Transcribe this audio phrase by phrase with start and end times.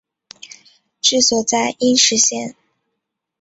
[0.99, 2.55] 治所在阴石县。